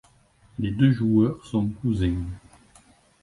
[0.57, 2.25] Les deux joueurs sont cousins.